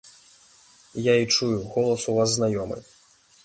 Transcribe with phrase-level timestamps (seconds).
[1.11, 2.83] Я і чую, голас у вас знаёмы!